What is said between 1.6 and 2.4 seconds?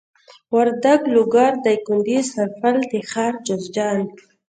دايکندي